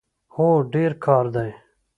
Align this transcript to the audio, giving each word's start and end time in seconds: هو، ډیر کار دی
هو، 0.33 0.47
ډیر 0.73 0.91
کار 1.05 1.25
دی 1.35 1.49